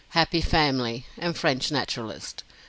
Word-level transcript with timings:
HAPPY 0.17 0.41
FAMILY. 0.41 1.05
FRENCH 1.35 1.71
NATURALIST. 1.71 2.41